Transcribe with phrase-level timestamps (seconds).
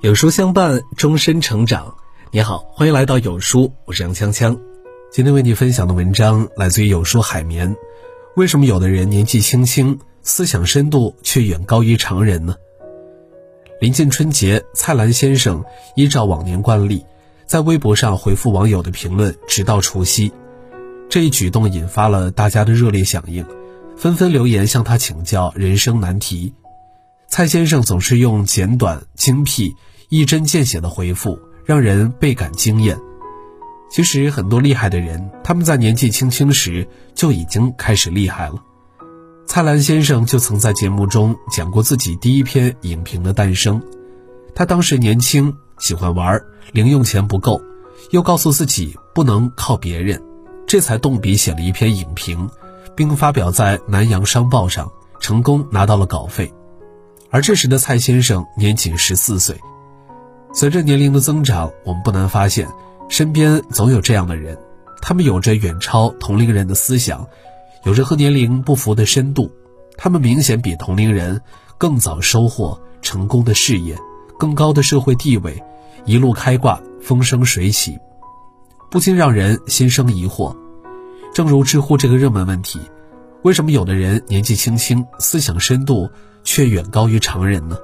[0.00, 1.92] 有书相伴，终身成长。
[2.30, 4.56] 你好，欢迎来到有书，我是杨锵锵。
[5.10, 7.76] 今天为你分享的文章来自于有书海绵。
[8.36, 12.54] 为什么有的人年纪轻轻，思想深度却远高于常人呢？
[13.80, 15.64] 临近春节，蔡澜先生
[15.96, 17.04] 依照往年惯例，
[17.44, 20.32] 在微博上回复网友的评论，直到除夕。
[21.08, 23.44] 这一举动引发了大家的热烈响应，
[23.96, 26.54] 纷纷留言向他请教人生难题。
[27.30, 29.76] 蔡先生总是用简短、精辟、
[30.08, 32.98] 一针见血的回复，让人倍感惊艳。
[33.90, 38.54] 其实，很多厉害的人，他们在年纪轻轻时就已经开始厉害了。
[39.46, 43.80] 蔡澜先生就曾在节目中讲过自己第一篇影评的诞生。
[44.54, 46.40] 他当时年轻，喜欢玩，
[46.72, 47.60] 零用钱不够，
[48.10, 50.20] 又告诉自己不能靠别人，
[50.66, 52.48] 这才动笔写了一篇影评，
[52.96, 54.90] 并发表在南洋商报上，
[55.20, 56.52] 成功拿到了稿费。
[57.30, 59.60] 而这时的蔡先生年仅十四岁，
[60.54, 62.66] 随着年龄的增长，我们不难发现，
[63.10, 64.56] 身边总有这样的人，
[65.02, 67.26] 他们有着远超同龄人的思想，
[67.84, 69.50] 有着和年龄不符的深度，
[69.98, 71.42] 他们明显比同龄人
[71.76, 73.94] 更早收获成功的事业、
[74.38, 75.62] 更高的社会地位，
[76.06, 77.98] 一路开挂，风生水起，
[78.90, 80.56] 不禁让人心生疑惑。
[81.34, 82.80] 正如知乎这个热门问题：
[83.42, 86.08] 为什么有的人年纪轻轻，思想深度？
[86.44, 87.76] 却远高于常人呢？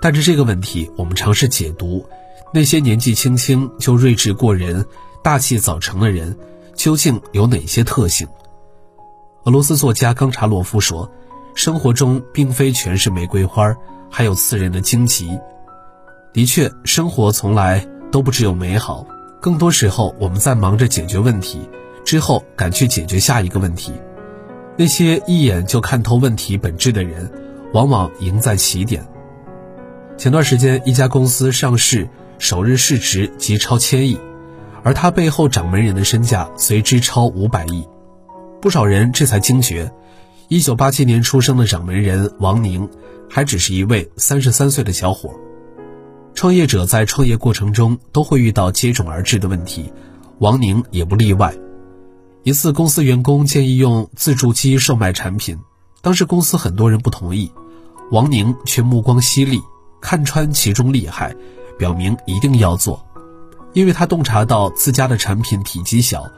[0.00, 2.04] 带着这个问题，我们尝试解读
[2.52, 4.84] 那些年纪轻轻就睿智过人、
[5.22, 6.36] 大器早成的人
[6.74, 8.28] 究竟有哪些特性。
[9.44, 11.10] 俄罗斯作家冈察洛夫说
[11.54, 13.74] ：“生活中并非全是玫瑰花，
[14.10, 15.38] 还有刺人的荆棘。”
[16.32, 19.06] 的确，生活从来都不只有美好，
[19.40, 21.68] 更多时候我们在忙着解决问题，
[22.04, 23.92] 之后赶去解决下一个问题。
[24.76, 27.30] 那些一眼就看透问题本质的人。
[27.74, 29.04] 往往赢在起点。
[30.16, 32.08] 前段时间，一家公司上市，
[32.38, 34.16] 首日市值即超千亿，
[34.84, 37.84] 而他背后掌门人的身价随之超五百亿。
[38.62, 39.92] 不少人这才惊觉，
[40.46, 42.88] 一九八七年出生的掌门人王宁，
[43.28, 45.34] 还只是一位三十三岁的小伙。
[46.32, 49.92] 创业者在创业过程中都会遇到接踵而至的问题，
[50.38, 51.52] 王宁也不例外。
[52.44, 55.58] 一次，公司员工建议用自助机售卖产品，
[56.02, 57.50] 当时公司很多人不同意。
[58.10, 59.62] 王宁却目光犀利，
[60.02, 61.34] 看穿其中厉害，
[61.78, 63.02] 表明一定要做，
[63.72, 66.30] 因为他洞察到自家的产品体积小，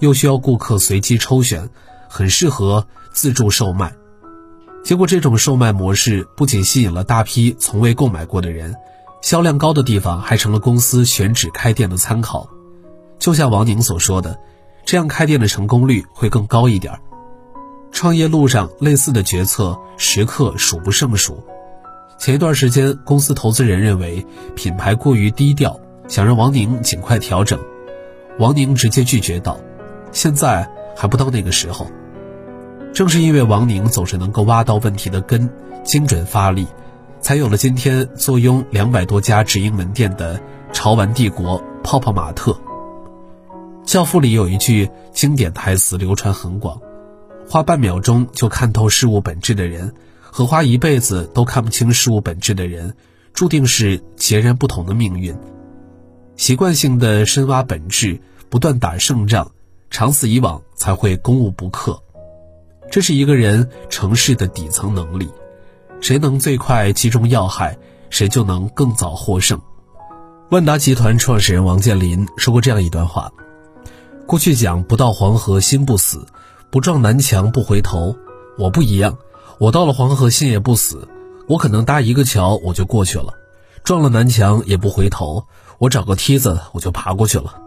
[0.00, 1.70] 又需要顾客随机抽选，
[2.08, 3.94] 很适合自助售卖。
[4.82, 8.74] 结果，这种售卖模式不仅吸引了大批从未购买过的人，
[9.22, 12.50] 销量高的地方还成了公司选址开店的参考。
[13.20, 14.40] 就像王宁所说的，
[14.84, 16.92] 这样开店的成功率会更高一点。
[17.90, 21.42] 创业路上类似的决策时刻数不胜数。
[22.18, 25.78] 前一段时间，公司投资人认为品牌过于低调，
[26.08, 27.58] 想让王宁尽快调整。
[28.38, 29.58] 王宁直接拒绝道
[30.12, 31.86] ：“现在还不到那个时候。”
[32.94, 35.50] 正是因为王宁总是能够挖到问题的根，
[35.82, 36.66] 精准发力，
[37.20, 40.40] 才有了今天坐拥两百多家直营门店的
[40.72, 42.52] 潮玩帝国泡泡玛特。
[43.84, 46.80] 《教父》里有一句经典台词流传很广。
[47.48, 52.94] 花半秒钟就看透事物本质的人，和花一辈子都看不清事物本质的人，
[53.34, 55.36] 注定是截然不同的命运。
[56.36, 59.50] 习惯性的深挖本质，不断打胜仗，
[59.90, 62.02] 长此以往才会攻无不克。
[62.90, 65.28] 这是一个人成事的底层能力。
[66.00, 67.76] 谁能最快击中要害，
[68.08, 69.60] 谁就能更早获胜。
[70.50, 73.30] 万达集团创始人王健林说过这样一段话：
[74.26, 76.26] 过去讲不到黄河心不死。
[76.70, 78.16] 不撞南墙不回头，
[78.56, 79.18] 我不一样，
[79.58, 81.06] 我到了黄河心也不死，
[81.46, 83.34] 我可能搭一个桥我就过去了，
[83.84, 85.44] 撞了南墙也不回头，
[85.76, 87.60] 我找个梯子我就爬过去了。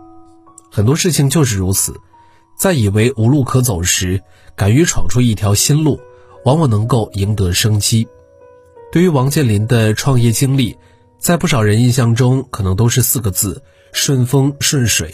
[0.71, 1.93] 很多事情就是如此，
[2.57, 4.23] 在以为无路可走时，
[4.55, 5.99] 敢于闯出一条新路，
[6.43, 8.07] 往往能够赢得生机。
[8.91, 10.75] 对于王健林的创业经历，
[11.19, 13.61] 在不少人印象中可能都是四个字：
[13.93, 15.13] 顺风顺水。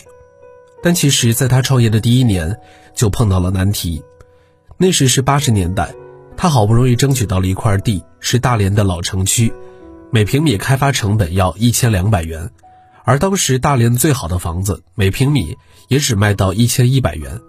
[0.84, 2.60] 但其实，在他创业的第一年，
[2.96, 4.04] 就碰到了难题。
[4.78, 5.94] 那时是八十年代，
[6.36, 9.54] 他好不容易争取到了一块地，是大连的老城区，
[10.12, 12.50] 每平米开发成本要一千两百元，
[13.04, 15.56] 而当时大连最好的房子，每平米
[15.88, 17.40] 也只卖到一千一百元。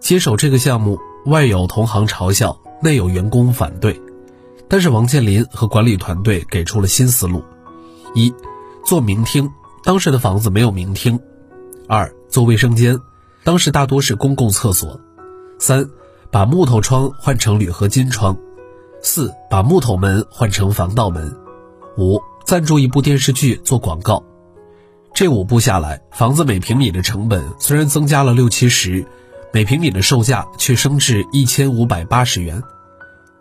[0.00, 4.00] 接手这个项目，外有同行嘲笑，内有员工反对，
[4.68, 7.44] 但是王健林和管理团队给出了新思路：
[8.14, 8.34] 一，
[8.84, 9.48] 做明厅，
[9.84, 11.20] 当时的房子没有明厅。
[11.88, 12.98] 二做卫生间，
[13.44, 15.00] 当时大多是公共厕所。
[15.58, 15.88] 三
[16.30, 18.36] 把木头窗换成铝合金窗。
[19.00, 21.36] 四把木头门换成防盗门。
[21.96, 24.24] 五赞助一部电视剧做广告。
[25.14, 29.06] 这五步下来，房子每平米的成本虽然增加了六七十，
[29.52, 32.62] 每平米的售价却升至一千五百八十元。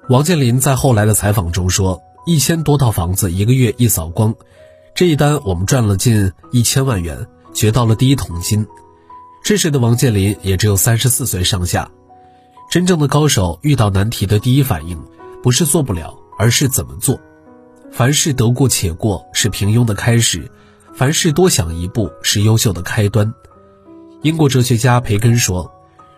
[0.10, 4.34] 王健林在后来的采访中说：“一千多套房子一个月一扫光，
[4.96, 8.66] 这一单我们赚了近一千万元，掘到了第一桶金。”
[9.44, 11.90] 这时的王健林也只有三十四岁上下。
[12.70, 15.02] 真正的高手遇到难题的第一反应，
[15.42, 17.20] 不是做不了，而是怎么做。
[17.92, 20.52] 凡事得过且过是平庸的开始，
[20.94, 23.34] 凡事多想一步是优秀的开端。
[24.22, 25.72] 英国哲学家培根说：“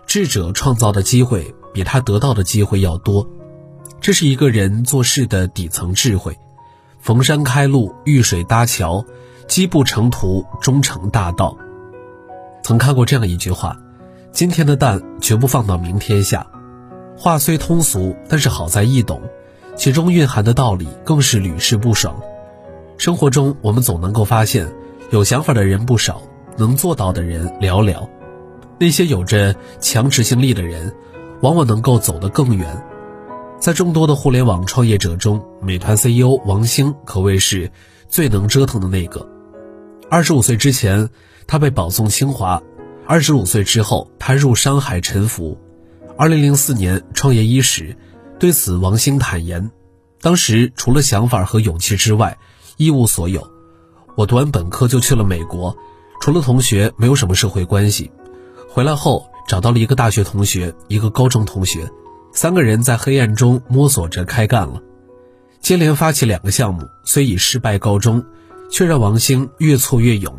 [0.08, 3.30] 智者创造的机会比他得到的机会要多。”
[4.02, 6.36] 这是一个人做事的底层智慧。
[7.00, 9.06] 逢山开路，遇水搭桥，
[9.50, 11.57] 积步成途，终成大道。
[12.62, 13.75] 曾看过这样一句话。
[14.31, 16.46] 今天的蛋绝不放到明天下。
[17.18, 19.19] 话虽通俗，但是好在易懂，
[19.75, 22.16] 其中蕴含的道理更是屡试不爽。
[23.00, 24.72] 生活中，我们总能够发现，
[25.10, 26.22] 有想法的人不少，
[26.57, 28.07] 能做到的人寥寥。
[28.78, 30.94] 那些有着强执行力的人，
[31.42, 32.86] 往往能够走得更远。
[33.60, 37.72] 在众多的互联网创业者中，美团 CEO 王兴可谓是
[38.07, 39.28] 最能折腾的那个。
[40.11, 41.09] 二十五岁之前，
[41.45, 42.63] 他被保送清华。
[43.06, 45.56] 二十五岁之后，他入商海沉浮。
[46.17, 47.95] 二零零四年创业伊始，
[48.39, 49.69] 对此王兴坦言
[50.19, 52.39] ：“当时除了想法和勇气之外，
[52.77, 53.47] 一无所有。
[54.15, 55.77] 我读完本科就去了美国，
[56.19, 58.09] 除了同学，没有什么社会关系。
[58.67, 61.88] 回来后找到了一个大学同学，一个高中同学，
[62.33, 64.81] 三个人在黑暗中摸索着开干了。
[65.61, 68.25] 接连发起两个项目，虽以失败告终，
[68.71, 70.38] 却让王兴越挫越勇。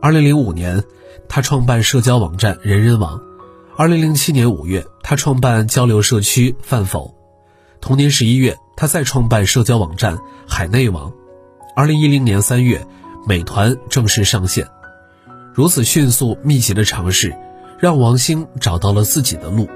[0.00, 0.84] 二零零五年。”
[1.28, 3.20] 他创办社交网站人人网。
[3.76, 7.14] 二零零七年五月，他创办交流社区饭否。
[7.82, 10.18] 同年十一月，他再创办社交网站
[10.48, 11.12] 海内网。
[11.76, 12.86] 二零一零年三月，
[13.26, 14.66] 美团正式上线。
[15.52, 17.36] 如此迅速密集的尝试，
[17.78, 19.68] 让王兴找到了自己的路。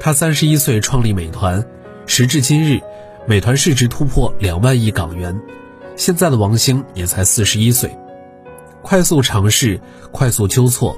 [0.00, 1.62] 他三十一岁创立美团，
[2.06, 2.80] 时至今日，
[3.26, 5.38] 美团市值突破两万亿港元。
[5.96, 7.96] 现在的王兴也才四十一岁。
[8.82, 9.80] 快速尝试，
[10.10, 10.96] 快速纠错，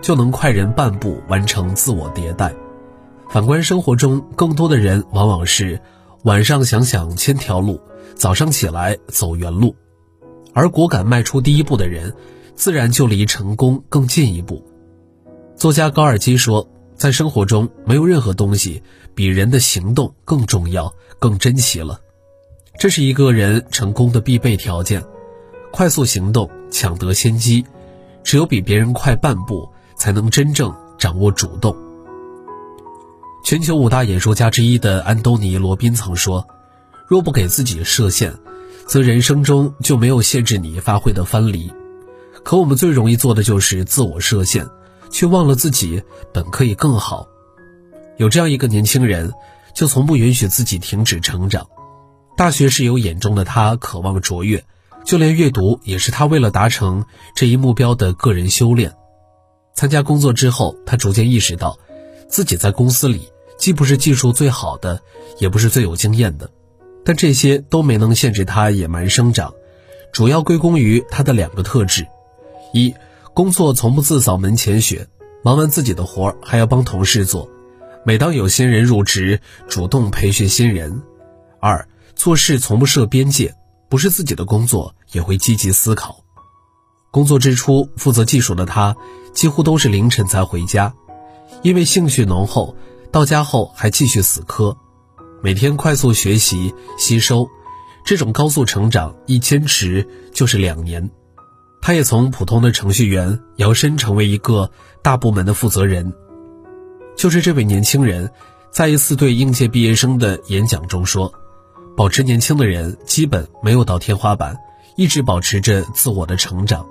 [0.00, 2.54] 就能快人半步完成自我迭代。
[3.28, 5.80] 反观生活中，更多的人往往是
[6.22, 7.80] 晚上想想千条路，
[8.14, 9.74] 早上起来走原路。
[10.54, 12.14] 而果敢迈出第一步的人，
[12.54, 14.64] 自然就离成功更进一步。
[15.56, 18.82] 作家高尔基说，在生活中，没有任何东西
[19.14, 22.00] 比人的行动更重要、更珍惜了。
[22.78, 25.02] 这是一个人成功的必备条件。
[25.72, 27.64] 快速行动，抢得先机，
[28.22, 31.76] 只有比别人快半步，才能真正掌握主动。
[33.44, 36.46] 全球五大演说家之一的安东尼·罗宾曾说
[37.06, 38.34] ：“若不给自己设限，
[38.86, 41.72] 则人生中就没有限制你发挥的藩篱。”
[42.42, 44.68] 可我们最容易做的就是自我设限，
[45.10, 46.02] 却忘了自己
[46.32, 47.26] 本可以更好。
[48.16, 49.32] 有这样一个年轻人，
[49.74, 51.66] 就从不允许自己停止成长。
[52.36, 54.62] 大学室友眼中的他，渴望卓越。
[55.04, 58.92] 就连阅读也是他为了达成这一目标的个人修炼。
[59.74, 61.78] 参加工作之后，他逐渐意识到，
[62.28, 65.00] 自己在公司里既不是技术最好的，
[65.38, 66.50] 也不是最有经验的，
[67.04, 69.54] 但这些都没能限制他野蛮生长，
[70.12, 72.06] 主要归功于他的两个特质：
[72.74, 72.92] 一，
[73.32, 75.06] 工作从不自扫门前雪，
[75.42, 77.48] 忙完自己的活还要帮同事做；
[78.04, 81.00] 每当有新人入职，主动培训新人；
[81.60, 83.54] 二，做事从不设边界。
[83.88, 86.24] 不是自己的工作，也会积极思考。
[87.12, 88.96] 工作之初，负责技术的他
[89.32, 90.92] 几乎都是凌晨才回家，
[91.62, 92.76] 因为兴趣浓厚，
[93.12, 94.76] 到家后还继续死磕，
[95.40, 97.48] 每天快速学习吸收。
[98.04, 101.08] 这种高速成长一坚持就是两年。
[101.80, 106.12] 他也从普通的程序员摇身成为一个大部门的负责人。
[107.16, 108.32] 就是这位年轻人，
[108.72, 111.32] 在一次对应届毕业生的演讲中说。
[111.96, 114.58] 保持年轻的人基本没有到天花板，
[114.96, 116.86] 一直保持着自我的成长。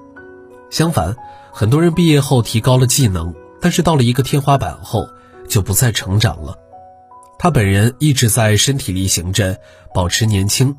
[0.71, 1.15] 相反，
[1.51, 5.07] 很多人毕业后提高了技能，但是到了一个天花板后
[5.47, 6.57] 就不再成长了。
[7.37, 9.59] 他本人一直在身体力行着
[9.93, 10.75] 保持年轻。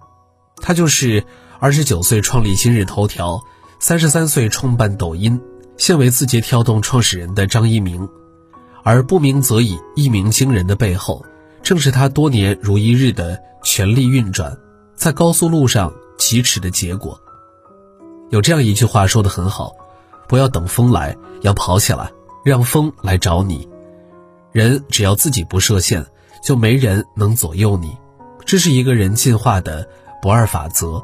[0.56, 1.24] 他就是
[1.60, 3.40] 二十九岁创立今日头条，
[3.78, 5.40] 三十三岁创办抖音，
[5.76, 8.08] 现为字节跳动创始人的张一鸣。
[8.82, 11.24] 而不鸣则已，一鸣惊人的背后。
[11.66, 14.56] 正是他多年如一日的全力运转，
[14.94, 17.20] 在高速路上疾驰的结果。
[18.30, 19.74] 有这样一句话说的很好：
[20.28, 22.12] 不要等风来，要跑起来，
[22.44, 23.68] 让风来找你。
[24.52, 26.06] 人只要自己不设限，
[26.40, 27.96] 就没人能左右你。
[28.44, 29.88] 这是一个人进化的
[30.22, 31.02] 不二法则。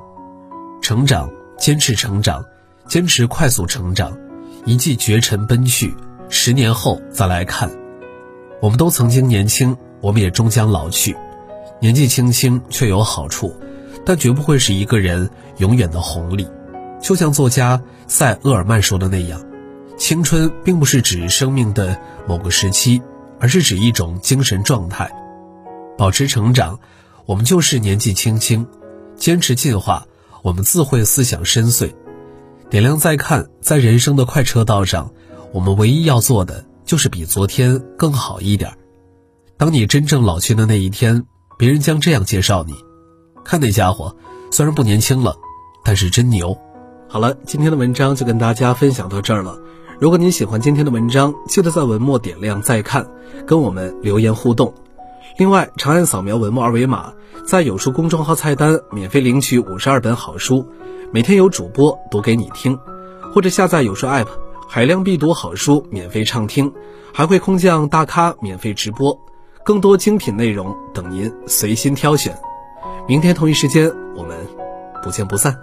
[0.81, 1.28] 成长，
[1.59, 2.45] 坚持成长，
[2.87, 4.16] 坚持快速成长，
[4.64, 5.92] 一骑绝尘奔去，
[6.28, 7.69] 十年后再来看，
[8.61, 11.16] 我们都曾经年轻，我们也终将老去。
[11.80, 13.56] 年纪轻轻却有好处，
[14.04, 16.47] 但绝不会是一个人永远的红利。
[17.00, 19.42] 就像作家塞厄尔曼说的那样，
[19.97, 23.00] 青春并不是指生命的某个时期，
[23.40, 25.11] 而是指一种精神状态。
[25.99, 26.78] 保持成长，
[27.26, 28.64] 我们就是年纪轻轻；
[29.16, 30.06] 坚持进化，
[30.42, 31.92] 我们自会思想深邃。
[32.71, 35.12] 点亮再看，在人生的快车道上，
[35.52, 38.73] 我们唯一要做的就是比昨天更好一点。
[39.62, 41.25] 当你真正老去的那一天，
[41.57, 42.75] 别人将这样介绍你：
[43.45, 44.12] 看那家伙，
[44.50, 45.37] 虽然不年轻了，
[45.85, 46.59] 但是真牛。
[47.09, 49.57] 好了，今天的文章就跟大家分享到这儿了。
[50.00, 53.09] 如果您喜欢今天的文章，记得在文末点亮再看，
[53.47, 54.75] 跟我们留言互动。
[55.38, 57.12] 另外，长按扫描文末二维码，
[57.47, 60.66] 在有书公众号菜单免费领取五十二本好书，
[61.12, 62.76] 每天有主播读给你听，
[63.33, 64.26] 或者下载有书 App，
[64.69, 66.73] 海量必读好书免费畅听，
[67.14, 69.16] 还会空降大咖免费直播，
[69.64, 72.37] 更多精品内容等您随心挑选。
[73.07, 74.37] 明天同一时间，我们
[75.02, 75.57] 不见不散。